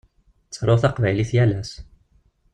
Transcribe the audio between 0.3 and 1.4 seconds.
Ttaruɣ taqbaylit